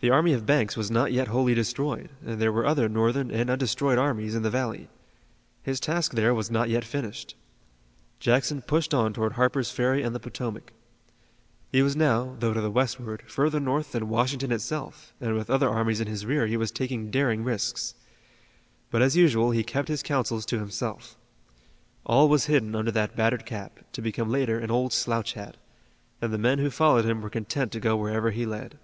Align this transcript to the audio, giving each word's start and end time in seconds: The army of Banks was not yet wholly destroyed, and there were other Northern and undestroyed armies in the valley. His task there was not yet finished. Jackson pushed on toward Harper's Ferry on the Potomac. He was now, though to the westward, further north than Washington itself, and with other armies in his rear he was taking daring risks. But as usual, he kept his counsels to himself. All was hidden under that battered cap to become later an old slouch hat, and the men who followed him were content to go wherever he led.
The 0.00 0.10
army 0.10 0.34
of 0.34 0.44
Banks 0.44 0.76
was 0.76 0.90
not 0.90 1.10
yet 1.10 1.28
wholly 1.28 1.54
destroyed, 1.54 2.10
and 2.22 2.38
there 2.38 2.52
were 2.52 2.66
other 2.66 2.86
Northern 2.86 3.30
and 3.30 3.48
undestroyed 3.48 3.96
armies 3.96 4.34
in 4.34 4.42
the 4.42 4.50
valley. 4.50 4.90
His 5.62 5.80
task 5.80 6.12
there 6.12 6.34
was 6.34 6.50
not 6.50 6.68
yet 6.68 6.84
finished. 6.84 7.34
Jackson 8.20 8.60
pushed 8.60 8.92
on 8.92 9.14
toward 9.14 9.32
Harper's 9.32 9.70
Ferry 9.70 10.04
on 10.04 10.12
the 10.12 10.20
Potomac. 10.20 10.74
He 11.72 11.80
was 11.80 11.96
now, 11.96 12.36
though 12.40 12.52
to 12.52 12.60
the 12.60 12.70
westward, 12.70 13.22
further 13.26 13.58
north 13.58 13.92
than 13.92 14.10
Washington 14.10 14.52
itself, 14.52 15.14
and 15.18 15.34
with 15.34 15.48
other 15.48 15.70
armies 15.70 16.02
in 16.02 16.08
his 16.08 16.26
rear 16.26 16.46
he 16.46 16.58
was 16.58 16.70
taking 16.70 17.10
daring 17.10 17.42
risks. 17.42 17.94
But 18.90 19.00
as 19.00 19.16
usual, 19.16 19.52
he 19.52 19.64
kept 19.64 19.88
his 19.88 20.02
counsels 20.02 20.44
to 20.46 20.58
himself. 20.58 21.16
All 22.04 22.28
was 22.28 22.44
hidden 22.44 22.74
under 22.74 22.90
that 22.90 23.16
battered 23.16 23.46
cap 23.46 23.80
to 23.92 24.02
become 24.02 24.28
later 24.28 24.58
an 24.58 24.70
old 24.70 24.92
slouch 24.92 25.32
hat, 25.32 25.56
and 26.20 26.34
the 26.34 26.38
men 26.38 26.58
who 26.58 26.68
followed 26.68 27.06
him 27.06 27.22
were 27.22 27.30
content 27.30 27.72
to 27.72 27.80
go 27.80 27.96
wherever 27.96 28.30
he 28.30 28.44
led. 28.44 28.78